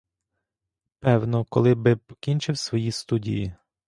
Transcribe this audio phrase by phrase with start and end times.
[0.99, 3.55] Певно; коли би покінчив свої студії.